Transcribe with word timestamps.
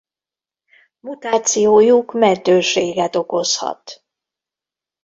Mutációjuk 0.99 2.13
meddőséget 2.13 3.15
okozhat. 3.15 4.03